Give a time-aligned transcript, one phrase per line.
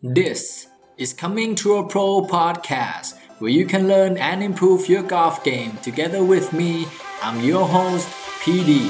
[0.00, 0.65] This
[0.97, 5.77] is Coming to a Pro podcast where you can learn and improve your golf game
[5.83, 6.87] together with me.
[7.21, 8.09] I'm your host,
[8.41, 8.89] PD.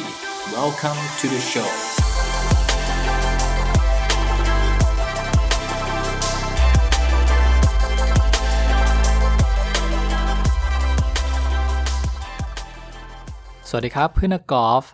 [0.54, 1.68] Welcome to the show.
[13.68, 14.86] สวัสดีครับเพื่อนนักกอล์ฟ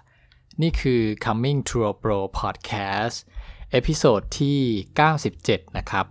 [0.62, 3.18] นี่คือ Coming to a Pro Podcast
[3.72, 4.60] episode ที่
[5.18, 6.06] 97 นะครับ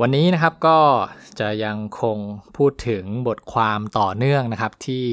[0.00, 0.78] วันนี้นะครับก็
[1.40, 2.18] จะยังคง
[2.56, 5.06] พูดถึงบทความต่อเนื่องนะครับที่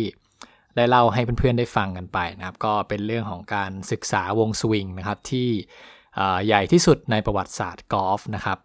[0.76, 5.50] ได้เล่าให้เพื่อนๆได้ฟังกันไปนะครับ ก็เป็นเรื่องของการศึกษาวงสวิงนะครับที่
[6.46, 8.58] ใหญ่ที่สุดในประวัติศาสตร์กอล์ฟนะครับ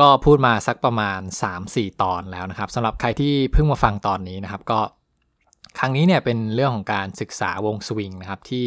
[0.00, 1.20] ก็พูดมาสักประมาณ
[1.60, 4.80] 3-4 ตอนแล้วนะครับสำหรับใครที่เพิ่งมาฟังตอนนี้นะครับ ก็
[5.78, 8.66] ครั้งนี้เนี่ยเป็นเรื่องของการศึกษาวงสวิงนะครับที่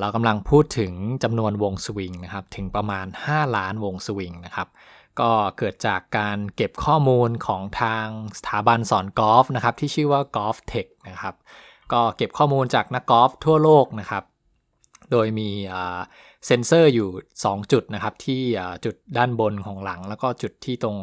[0.00, 4.68] เรากำลังพูดถึงจำนวนวงสวิงนะครับถึงประมาณ 5 ล้านวงสวิงนะครับ
[5.20, 8.06] ก็เกิดจากการเก็บข้อมูลของทาง
[8.38, 11.34] สถาบันสอนกอล์ฟนะครับที่ชื่อว่า Golf Tech นะครับ
[11.92, 14.24] ก็เก็บข้อมูลจากนักกอล์ฟทั่วโลกนะครับ
[15.12, 15.50] โดยมี
[16.46, 17.08] เซ็นเซอร์อยู่
[17.42, 18.42] 2 จุดนะครับที่
[18.84, 20.96] จุดด้านบนของหลัง แล้วก็จุดที่ตรง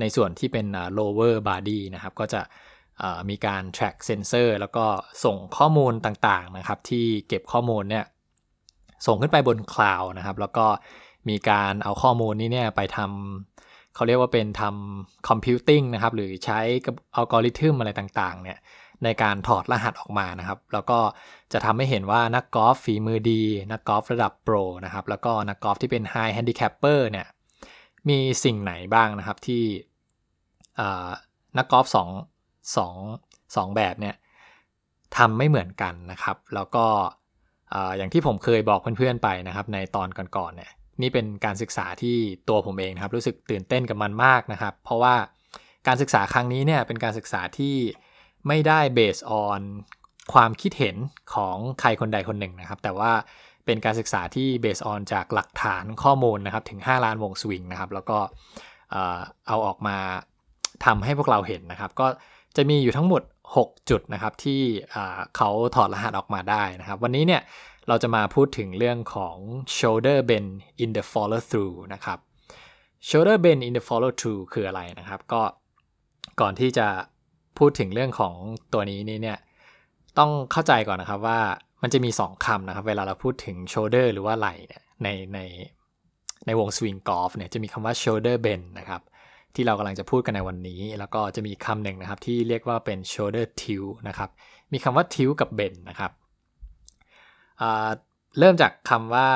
[0.00, 0.66] ในส่วนที่เป็น
[0.98, 2.40] lower body นะครับก็จะ
[3.30, 4.86] มีการ track sensor แล้วก็
[5.24, 8.04] ส่งข้อมูลต่างๆนะครับ ที่เก็บข้อมูลเนี่ย
[9.06, 10.66] ส่งขึ้นไปบนคลาวด์นะครับ แล้วก็
[11.28, 16.58] มีการเอาข้อมูลนี้เนี่ยไปทำเขาเรียกว่าเป็นทำ computing นะครับ หรือใช้
[17.14, 18.58] อัลกอริทึมอะไรต่างๆ เนี่ย
[19.04, 20.98] ในการถอดรหัสออกมานะครับ แล้วก็
[21.52, 27.26] จะทำให้เห็นว่านักกอล์ฟฝีมือดี นักกอล์ฟระดับโปรนะครับ แล้วก็นักกอล์ฟที่เป็น high handicapper เนี่ย
[28.08, 29.64] มีสิ่งไหนบ้างนะครับที่
[31.58, 32.08] นักกอล์ฟสอง
[32.76, 32.96] สอง
[33.56, 34.14] สองแบบเนี่ย
[35.16, 36.86] ทำไม่เหมือนกันนะครับ แล้วก็
[37.96, 42.16] อย่างที่ผมเคยบอกเพื่อนๆไปนะครับ ในตอนก่อนๆเนี่ยนี่เป็นการศึกษาที่
[42.48, 45.14] ตัวผมเองครับ รู้สึกตื่นเต้นกับมันมากนะครับ เพราะว่า
[45.86, 47.76] การศึกษาครั้งนี้เนี่ยเป็นการศึกษาที่
[48.48, 49.60] ไม่ได้เบสออน
[50.32, 50.96] ความคิดเห็น
[51.34, 53.12] ของใครคนใดคนหนึ่งนะครับ แต่ว่า
[53.66, 58.18] เป็นการศึกษาที่เบสออนจากหลักฐานข้อมูลนะครับ ถึง 5 ล้านวงสวิงนะครับ แล้วก็
[59.48, 59.96] เอาออกมา
[60.84, 62.06] ทำให้พวกเราเห็นนะครับ ก็
[62.56, 63.22] จะมีอยู่ทั้งหมด
[63.56, 64.60] 6 จุดนะครับที่
[65.36, 67.42] เขาถอดรหัสออกมาได้นะครับ วันนี้เนี่ย
[67.88, 69.36] เราจะมาพูดถึงเรื่องของ
[69.76, 70.50] shoulder bend
[70.82, 72.18] in the follow through นะครับ
[73.08, 75.42] shoulder bend in the follow through คืออะไรนะครับ ก็
[76.40, 76.86] ก่อนที่จะ
[77.58, 78.34] พูดถึงเรื่องของ
[78.72, 79.38] ตัวนี้นี่เนี่ย
[80.18, 81.40] ต้องเข้าใจก่อนนะครับว่า
[81.82, 85.38] มันจะมี 2คำนะครับ เวลาเราพูดถึง shoulder หรือว่าไหล่เนี่ยในใน
[86.46, 89.00] ในวงสวิงกอล์ฟเนี่ยจะมีคำว่า shoulder bend นะครับ
[89.54, 94.30] ที่เรากำลังจะพูดกันในวันนี้ แล้วก็จะมีคำหนึ่งนะครับ ที่เรียกว่าเป็น shoulder tilt นะครับ
[94.72, 96.12] มีคำว่า tilt กับ bend นะครับ
[98.38, 99.28] เริ่มจากคำว่า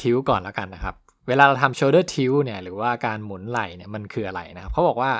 [0.00, 0.94] tilt ก่อนแล้วกันนะครับ
[1.28, 5.12] เวลาเราทำ shoulder tilt เนี่ยหรือว่าการหมุนไหล่เนี่ยมันคืออะไรนะครับเขาบอกว่า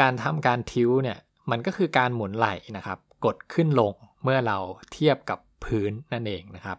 [0.00, 1.18] การทำการ tilt เนี่ย
[1.50, 4.58] มันก็คือการหมุนไหล่นะครับ กดขึ้นลงเมื่อเรา
[4.92, 6.78] เทียบกับพื้นนั่นเองนะครับ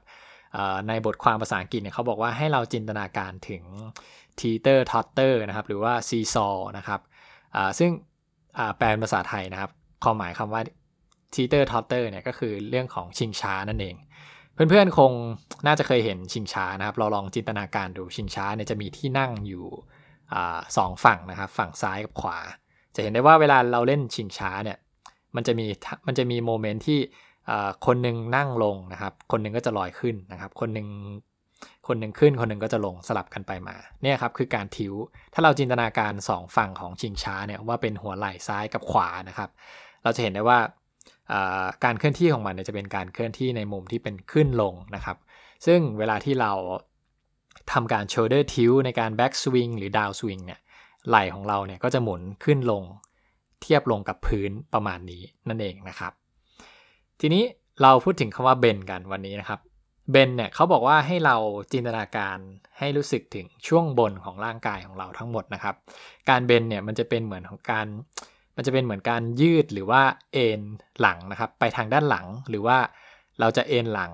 [0.87, 3.63] ในบทความภาษาอังกฤษเนี่ยเขาบอกว่าให้เราจินตนาการถึง
[4.40, 7.01] teeter totter นะครับหรือว่า seesaw นะครับ
[7.79, 7.91] ซึ่ง
[8.77, 9.72] แปลเป็นภาษาไทยนะครับ
[10.03, 10.61] ความหมายคำว่า
[11.34, 13.95] teeter totter เนี่ยก็คือเรื่องของชิงช้านั่นเอง
[14.53, 15.11] เพื่อนๆคง
[15.67, 19.66] น่าจะเคยเห็นชิงช้านะครับ เราลองจินตนาการดูชิงช้าเนี่ยจะมีที่นั่งอยู่
[20.78, 22.38] สองฝั่งนะครับ ฝั่งซ้ายกับขวา
[22.95, 24.78] จะเห็นได้ว่าเวลาเราเล่นชิงช้าเนี่ย
[25.35, 25.66] มันจะมี
[26.07, 26.99] มันจะมีโมเมนต์ที่
[27.85, 30.88] คนหนึ่งนั่งลงนะครับ คนหนึ่งก็จะลอยขึ้นนะครับ คนหนึ่ง
[31.89, 34.94] คนหนึ่งขึ้นคนหนึ่งก็จะลงสลับกันไปมาเนี่ยครับคือการทิ้ว
[35.33, 39.50] ถ้าเราจินตนาการ 2 ฝั่งของชิงช้าเนี่ยว่าเป็นหัวไหล่ซ้ายกับขวานะครับ
[40.03, 40.59] เราจะเห็นได้ว่า
[41.83, 45.17] การเคลื่อนที่ของมันเนี่ยจะเป็นการเคลื่อนที่ในมุมที่เป็นขึ้นลงนะครับ
[45.66, 46.51] ซึ่งเวลาที่เรา
[47.72, 50.59] ทำการ shoulder tilt ในการ back swing หรือ down swing เนี่ย
[51.07, 52.83] ไหล่ของเราเนี่ยก็จะหมุนขึ้นลง
[53.61, 56.13] เทียบลงกับพื้นประมาณนี้นั่นเองนะครับ
[57.22, 57.44] ทีนี้
[57.81, 59.59] เราพูดถึงคำว่าเบนกันวันนี้นะครับ
[60.12, 61.36] เบนเนี่ยเขาบอกว่าให้เรา
[61.74, 62.38] จินตนาการ
[62.80, 65.76] ให้รู้สึกถึงช่วงบนของร่างกายของเราทั้งหมดนะครับ
[66.29, 67.88] การเบนเนี่ยมันจะเป็นเหมือนของการ
[68.56, 70.02] มันจะเป็นเหมือนการยืดหรือว่า
[70.34, 70.61] เอ็น
[71.02, 72.78] หลังนะครับไปทางด้านหลังหรือว่า
[73.40, 74.11] เราจะเอ็นหลัง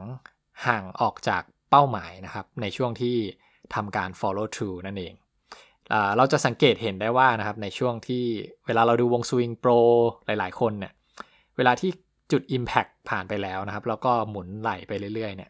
[0.68, 3.15] ห่างออกจากเป้าหมายนะครับในช่วงที่
[3.75, 5.13] ทำการ follow through นั่นเอง
[6.18, 8.24] เราจะสังเกตเห็นได้ว่านะครับในช่วงที่
[8.65, 9.71] เวลาเราดูวงสวิงโปร
[10.25, 10.94] หลาย ๆ คนเนี่ย
[11.57, 11.91] เวลาที่
[12.31, 15.50] จุด Impact ผ่านไปแล้วนะครับ แล้วก็หมุนไหลไปเรื่อยๆเนี่ย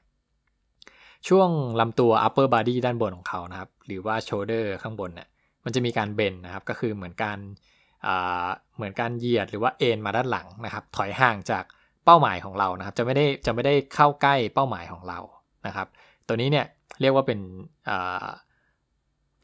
[1.27, 1.49] ช่วง
[1.79, 5.27] ลำตัว upper body ด้านบนของเขานะครับ หรือว่า shoulder ข้างบนเนี่ย
[5.65, 7.37] มันจะมีการเบนนะครับ ก็คือเหมือนการ
[8.75, 11.63] เหมือนการเหยียดหรือว่าเอ็นมาด้านหลังนะครับ ถอยห่างจาก
[12.05, 15.19] เป้าหมายของเรานะครับ จะไม่ได้จะไม่ได้เข้าใกล้เป้าหมายของเรา
[15.67, 15.87] นะครับ
[16.27, 16.65] ตัวนี้เนี่ย
[17.01, 17.39] เรียกว่าเป็น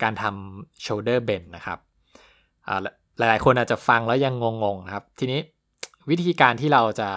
[0.04, 1.80] การทำ shoulder bend นะครับ
[3.18, 4.33] หลายๆ คนอาจจะฟังแล้วยัง
[4.63, 5.39] งงๆนะครับ ทีนี้
[6.10, 7.10] วิธีการที่เราจะ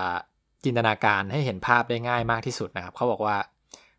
[0.64, 3.36] จินตนาการให้เห็นภาพได้ง่ายมากที่สุดนะครับ เขาบอกว่า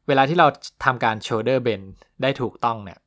[0.07, 0.47] เวลาที่เรา
[0.85, 1.85] ทำการ shoulder bend
[2.21, 2.99] ได้ถูกต้องเนี่ย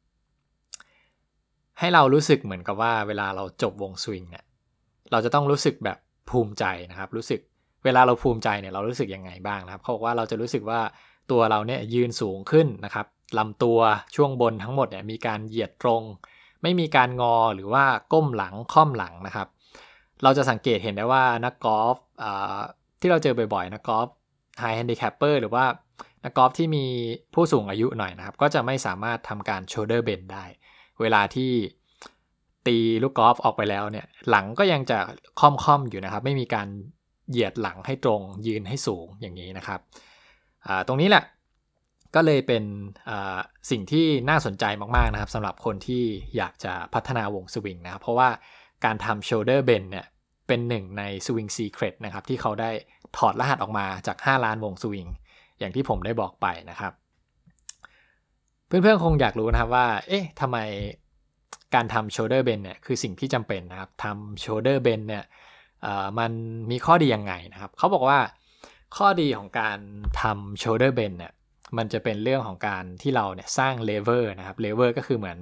[1.79, 4.45] ให้เรารู้สึกเหมือนกับว่าเวลาเราจบวงสวิงเนี่ย
[5.13, 5.99] เราจะต้องรู้สึกแบบ
[6.31, 7.41] ภูมิใจนะครับ รู้สึก
[7.85, 10.81] เวลาเราภูมิใจเนี่ยเรารู้สึกยังไงบ้างนะครับ เขาบอกว่าเราจะรู้สึกว่า
[11.31, 13.07] ตัวเราเนี่ยยืนสูงขึ้นนะครับ
[13.39, 13.79] ลำตัว
[14.17, 16.03] ช่วงบนทั้งหมดเนี่ยมีการเหยียดตรง
[16.63, 19.49] ไม่มีการงอหรือว่าก้มหลังค่อมหลังนะครับ
[20.23, 21.97] เราจะสังเกตเห็นได้ว่านักกอล์ฟ
[23.01, 24.09] ที่เราเจอบ่อยๆนักกอล์ฟ
[24.61, 25.65] high handicapper หรือว่า
[26.25, 26.85] นักกอล์ฟที่มี
[27.35, 30.45] ผู้สูงอายุหน่อยนะครับ ก็จะไม่สามารถทำการ shoulder bend ได้
[31.01, 31.53] เวลาที่
[32.67, 34.99] ตีลูกกอล์ฟออกไปแล้วเนี่ย หลังก็ยังจะ
[35.41, 36.69] ค่อมๆอยู่นะครับ ไม่มีการ
[37.31, 39.81] เหยียดหลังให้ตรงยืนให้สูงอย่างนี้นะครับ
[40.87, 41.25] ตรงนี้แหละ
[42.15, 42.65] ก็เลยเป็น
[43.71, 44.65] สิ่งที่น่าสนใจ
[44.97, 46.05] มาก ๆ นะครับสำหรับคนที่
[46.37, 48.29] อยากจะพัฒนาวงสวิงนะครับ เพราะว่า
[48.85, 50.07] การทำ shoulder bend เนี่ย
[50.47, 52.71] เป็นหนึ่งใน swing secret นะครับที่เขาได้
[53.17, 55.07] ถอดรหัสออกมาจาก 5 ล้านวงสวิง
[55.59, 56.93] อย่างที่ผมได้บอกไปนะครับ
[58.67, 60.59] เพื่อนๆคงอยากรู้นะครับว่า เอ๊ะทำไม
[61.75, 65.25] การทำ shoulder bend เนี่ยคือสิ่งที่จำเป็นนะครับทำ shoulder bend เนี่ย
[66.19, 66.33] มัน
[66.71, 68.19] มีข้อดียังไงนะครับ เขาบอกว่า
[68.97, 69.79] ข้อดีของการ
[70.23, 71.33] ทำ shoulder bend เนี่ย
[71.77, 75.39] มันจะเป็นเรื่องของการที่เราเนี่ยสร้างเลเวอร์นะครับเลเวอร์ก็คือเหมือน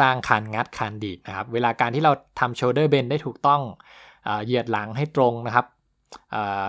[0.00, 3.62] สร้างคันงัดคันดีดนะครับ เวลาการที่เราทำ shoulder bend ได้ถูกต้อง
[4.44, 5.66] เหยียดหลังให้ตรงนะครับ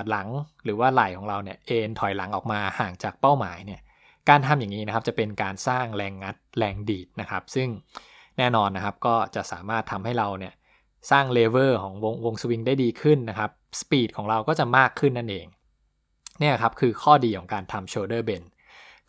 [0.10, 0.28] หลัง
[0.64, 3.82] หรือว่าไหล่ของเราเนี่ยเอนถอยหลังออกมาห่างจากเป้าหมายเนี่ย
[4.30, 7.68] การทำอย่างนี้นะครับจะเป็นการสร้างแรงงัดแรงดีดนะครับ ซึ่ง
[8.38, 10.54] แน่นอนนะครับก็จะสามารถทำให้เราเนี่ย
[11.12, 15.46] สร้างเลเวอร์ของวงวงสวิงได้ดีขึ้นนะครับ speed ของเราก็จะมากขึ้นนั่นเอง
[16.40, 18.48] เนี่ยครับคือข้อดีของการทำ shoulder bend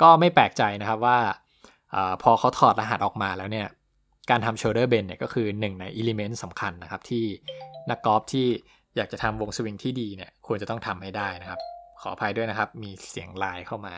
[0.03, 1.19] ก็ไม่แปลกใจนะครับว่า
[1.95, 3.67] อพอเขาถอดรหัสออกมาแล้วเนี่ย
[4.31, 7.25] การทำ shoulder bend เนี่ยก็คือหนึ่งใน element สำคัญนะครับที่
[7.91, 8.49] นักกอล์ฟที่
[8.97, 11.61] อยากจะทำวงสวิงที่ดีเนี่ยควรจะต้องทำให้ได้นะครับ
[12.01, 13.95] ขออภัยด้วยนะครับ มีเสียงไลน์เข้ามา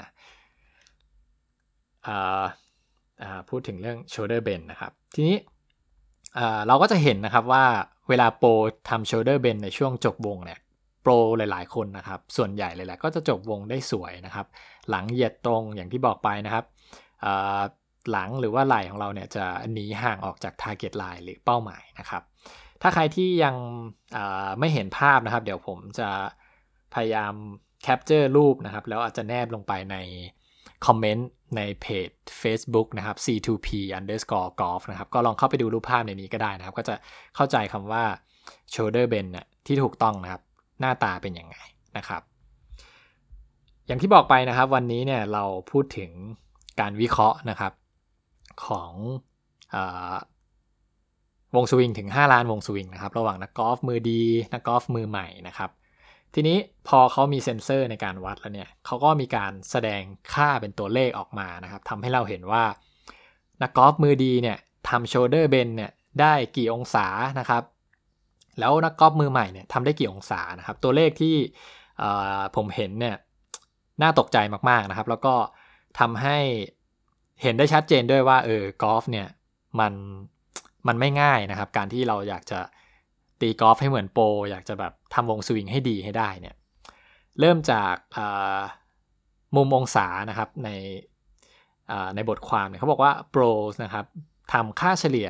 [3.49, 5.37] พูดถึงเรื่อง shoulder bend นะครับ ทีนี้
[6.67, 7.65] เราก็จะเห็นนะครับว่า
[8.09, 8.51] เวลาโปร
[8.89, 10.61] ทำ shoulder bend ในช่วงจบวงเนี่ย
[11.03, 14.47] โปรหลาย ๆ คนนะครับ ส่วนใหญ่เลยแหละก็จะจบวงได้สวยนะครับ
[14.91, 16.65] หลังเหยียดตรงอย่างที่บอกไปนะครับ
[18.11, 22.23] หลังหรือว่าไหล่ของเราเนี่ยจะหนีห่างออกจาก target line หรือเป้าหมายนะครับ
[22.89, 23.57] ถ้าใครที่ยัง
[24.59, 26.09] ไม่เห็นภาพนะครับ เดี๋ยวผมจะ
[26.95, 27.35] พยายาม
[27.83, 29.97] แคปเจอร์รูปนะครับ แล้วอาจจะแนบลงไปใน
[30.87, 32.11] คอมเมนต์ในเพจ
[32.43, 33.69] Facebook นะครับ C2P
[33.99, 36.95] underscore golf นะครับ ก็ลองเข้าไปดูรูปภาพในนี้ก็ได้นะครับ ก็จะ
[37.37, 38.05] เข้าใจคำว่า
[38.75, 40.43] shoulder bend เนี่ยที่ถูกต้องนะครับ
[40.81, 41.57] หน้าตาเป็นยังไง
[41.97, 42.23] นะครับ
[43.87, 46.11] อย่างที่บอกไปนะครับ วันนี้เนี่ยเราพูดถึง
[46.81, 47.73] การวิเคราะห์นะครับ
[48.67, 48.93] ของ
[51.57, 54.23] วงสวิงถึง 5 ล้านวงสวิงนะครับ ระหว่างนักกอล์ฟมือดี
[54.53, 55.71] นักกอล์ฟมือใหม่นะครับ
[56.35, 56.59] ทีนี้
[56.89, 60.03] พอเขามีเซ็นเซอร์ในการวัดแล้วเนี่ยเขาก็มีการแสดง
[60.35, 62.65] ค่าเป็นตัวเลขออกมานะครับทำให้เราเห็นว่า
[63.63, 64.59] นักกอล์ฟมือดีเนี่ย
[64.89, 67.07] ทำโชเดอร์เบนเนี่ยได้กี่องศา
[67.41, 67.63] นะครับ
[68.59, 71.37] แล้วนักกอล์ฟมือใหม่เนี่ยทำได้กี่องศานะครับ ตัวเลขที่
[72.57, 73.17] ผมเห็นเนี่ย
[74.03, 74.39] น่าตกใจ
[74.69, 75.35] มากๆนะครับ แล้วก็
[75.99, 76.39] ทำให้
[77.43, 79.27] เห็นได้ชัดเจนด้วยว่าเออกอล์ฟเนี่ย
[79.81, 79.93] มัน
[80.89, 82.61] มันไม่ง่ายนะครับ การที่เราอยากจะ
[83.41, 86.55] ตีกอล์ฟให้เหมือนโปรอยากจะแบบทำวงสวิงให้ดีให้ได้เนี่ย
[87.41, 87.95] เริ่มจาก
[89.57, 90.71] มุมองศานะครับใน
[92.15, 93.43] ในบทความเนี่ยเขาบอกว่าโปร
[93.85, 94.07] นะครับ
[94.53, 95.29] ทำค่าเฉลี่ย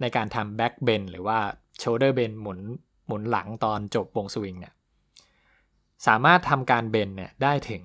[0.00, 1.38] ในการทำแบ็กเบนหรือว่า
[1.78, 2.58] โชเดอร์เบนหมุน
[3.06, 4.74] หมุนหลังตอนจบวงสวิงเนี่ย
[6.06, 7.82] สามารถทำการเบนเนี่ยได้ถึง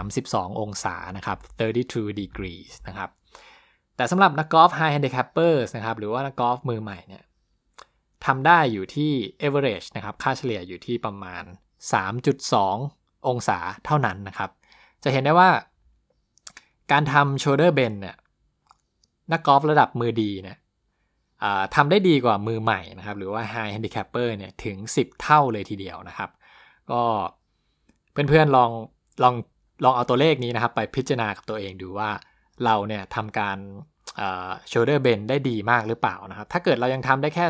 [0.00, 1.38] 32 องศานะครับ
[1.80, 3.10] 32 degrees นะครับ
[3.96, 7.22] แต่สำหรับนักกอล์ฟ high handicappers นะครับหรือว่านักกอล์ฟมือใหม่เนี่ย
[8.26, 9.12] ทำได้อยู่ที่
[9.46, 11.44] average นะครับค่าเฉลี่ยอยู่ที่ประมาณ
[12.54, 14.50] 3.2 องศาเท่านั้นนะครับ
[15.04, 15.50] จะเห็นได้ว่า
[16.92, 18.16] การทำ shoulder bend เนี่ย
[19.32, 20.58] นักกอล์ฟระดับมือดีเนี่ย
[21.74, 26.30] ทำได้ดีกว่ามือใหม่นะครับหรือว่า high handicapper เนี่ยถึง 10 เท่าเลยทีเดียวนะครับ
[26.90, 27.02] ก็
[28.12, 28.70] เพื่อนๆลอง
[29.22, 29.34] ลอง
[29.84, 32.10] ลองเอาตัวเลขนี้นะครับ ไปพิจารณากับตัวเองดูว่า
[32.64, 33.58] เราเนี่ยทำการ
[34.70, 37.46] shoulder bend ได้ดีมากหรือเปล่านะครับ ถ้าเกิดเรายังทำได้แค่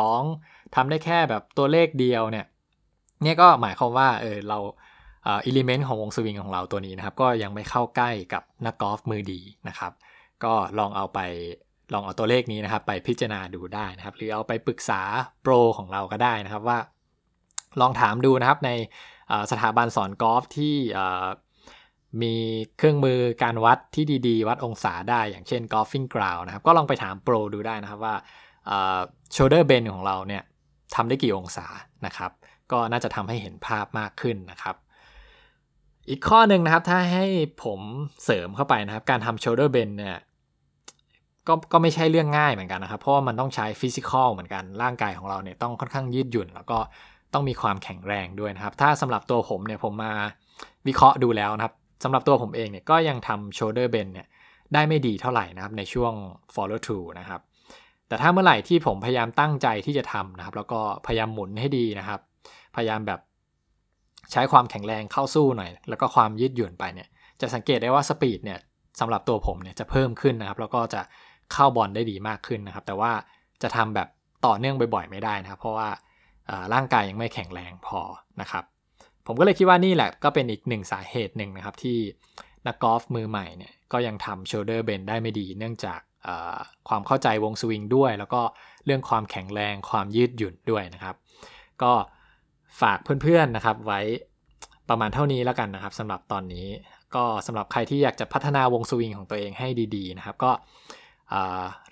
[0.00, 2.46] 3.2ทำได้แค่แบบตัวเลขเดียวเนี่ย
[3.22, 4.58] เนี่ยก็หมายความว่าเออเรา
[5.28, 9.92] อิเลเมนต์ของวงสวิงของเราตัวนี้นะครับ ก็ยังไม่เข้าใกล้กับนักกอล์ฟมือดีนะครับ
[10.44, 11.18] ก็ลองเอาไป
[11.92, 15.02] ลองเอาตัวเลขนี้นะครับ ไปพิจารณาดูได้นะครับ หรือเอาไปปรึกษา
[15.42, 16.78] โปรของเราก็ได้นะครับว่า
[17.80, 18.70] ลองถามดูนะครับใน
[19.50, 20.74] สถาบันสอนกอล์ฟที่
[22.22, 22.34] มี
[22.76, 28.14] เครื่องมือการวัดที่ดีๆ วัดองศาได้อย่างเช่น golfing ground นะครับ ก็ลองไปถามโปรดูได้นะครับว่า
[29.34, 30.42] shoulder bend ของเราเนี่ย
[30.94, 31.66] ทำได้กี่องศา
[32.06, 32.30] นะครับ
[32.72, 34.76] ก็น่าจะทำให้เห็นภาพมากขึ้นนะครับ
[36.10, 37.26] อีกข้อหนึ่งนะครับถ้าให้
[37.64, 37.80] ผม
[38.24, 40.18] เสริมเข้าไปนะครับ การทำ shoulder bend เนี่ย
[41.48, 46.78] ก็ก็ไม่ใช่เรื่องง่ายเหมือนกันนะครับ เพราะว่ามันต้องใช้ฟิสิกอลเหมือนกันร่างกายของเราเนี่ยต้องค่อนข้างยืดหยุ่น แล้วก็
[47.34, 50.12] ต้องมีความแข็งแรงด้วยนะครับ ถ้าสำหรับตัวผมเนี่ยผมมา
[50.86, 54.26] วิเคราะห์ดูแล้วนะครับ สำหรับตัวผมเองเนี่ยก็ยังทำ shoulder bend เนี่ย
[54.74, 56.12] ได้ไม่ดีเท่าไหร่นะครับในช่วง
[56.54, 57.40] follow through นะครับ
[58.08, 62.20] แต่ถ้าเมื่อไหร่ที่ผมพยายามตั้งใจที่จะทำนะครับ แล้วก็พยายามหมุนให้ดีนะครับ
[62.76, 63.20] พยายามแบบ
[64.32, 67.08] ใช้ความแข็งแรงเข้าสู้หน่อย แล้วก็ความยืดหยุ่นไปเนี่ย
[67.40, 68.58] จะสังเกตได้ว่าสปีดเนี่ย
[69.00, 71.00] สำหรับตัวผมเนี่ยจะเพิ่มขึ้นนะครับ แล้วก็จะ
[71.52, 73.12] เข้าบอลได้ดีมากขึ้นนะครับ แต่ว่า
[73.62, 74.08] จะทำแบบ
[74.46, 75.88] ต่อเนื่องบ่อยๆ ไม่ได้นะครับ เพราะว่า
[76.74, 78.00] ร่างกายยังไม่แข็งแรงพอ
[78.40, 78.64] นะครับ
[79.26, 81.98] ผมก็เลยคิดว่านี่แหละก็เป็นอีกหนึ่งสาเหตุหนึ่งนะครับ ที่
[82.66, 86.00] นักกอล์ฟมือใหม่เนี่ยก็ยังทำโชเดอร์เบนได้ไม่ดีเนื่องจาก
[86.88, 88.42] ความเข้าใจวงสวิงด้วย แล้วก็
[88.84, 91.16] เรื่องความแข็งแรงความยืดหยุ่นด้วยนะครับ
[91.82, 91.92] ก็
[92.80, 94.00] ฝากเพื่อนๆนะครับไว้
[94.88, 96.66] ประมาณเท่านี้แล้วกันนะครับสำหรับตอนนี้
[97.14, 100.52] ก็สำหรับใครที่อยากจะพัฒนาวงสวิงของตัวเองให้ดีๆนะครับ ก็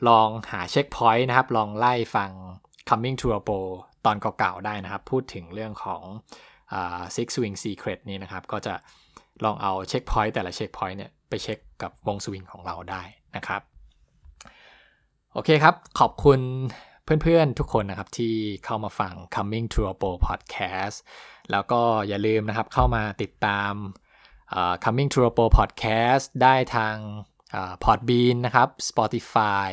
[0.09, 2.31] ลองหา checkpoint นะครับ ลองไล่ฟัง
[2.89, 3.61] coming to a pro
[4.05, 6.03] ตอนเก่าๆได้นะครับ พูดถึงเรื่องของ
[7.17, 8.75] six swing secret นี้นะครับ ก็จะ
[9.45, 13.03] ลองเอา checkpoint แต่ละ checkpoint เนี่ยไปเช็คกับวงสวิงของเราได้
[13.37, 13.63] นะครับ
[15.33, 16.41] โอเคครับ ขอบคุณ
[17.05, 20.97] เพื่อนๆทุกคนนะครับที่เข้ามาฟัง coming to a pro podcast
[21.51, 23.73] แล้วก็อย่าลืมนะครับเข้ามาติดตาม
[24.85, 26.97] coming to a pro podcast ได้ทาง
[27.85, 29.69] Podbean นะครับ Spotify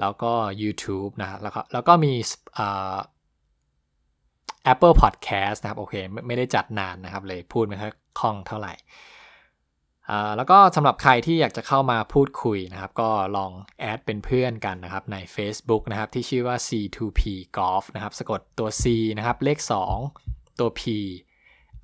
[0.00, 2.12] แล้วก็ YouTube นะแล้วก็แล้วก็มี
[4.72, 5.94] Apple Podcast นะครับโอเค
[6.26, 8.74] ไม่ได้จัดนานนะครับ เลยพูดไม่ค่อยคล่องเท่าไหร่
[10.36, 13.50] แล้วก็สำหรับใครที่อยากจะเข้ามาพูดคุยนะครับ ก็ลอง
[13.80, 17.22] แอดเป็นเพื่อนกันนะครับใน Facebook นะครับ ที่ชื่อว่า C2P
[17.56, 18.84] Golf นะครับสะกดตัว C
[19.18, 19.58] นะครับ เลข
[20.08, 20.82] 2 ตัว P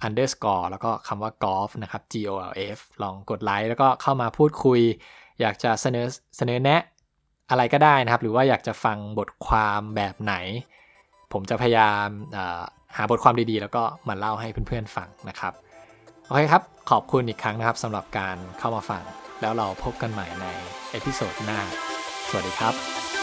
[0.06, 4.80] underscore แล้วก็คำว่า golf นะครับ G O L F ลองกดไลค์แล้วก็เข้ามาพูดคุย
[5.40, 6.06] อยากจะเสนอ
[6.36, 6.82] เสนอแนะ
[7.50, 10.34] อะไรก็ได้นะครับ หรือว่าอยากจะฟังบทความแบบไหน
[11.32, 12.06] ผมจะพยายาม
[12.96, 15.52] หาบทความดีๆ แล้วก็มาเล่าให้เพื่อนๆฟังนะครับ
[16.26, 19.02] โอเคครับ ขอบคุณอีกครั้งนะครับสำหรับการเข้ามาฟัง
[19.40, 20.46] แล้วเราพบกันใหม่ใน
[20.90, 21.60] episode หน้า
[22.28, 23.17] สวัสดีครับ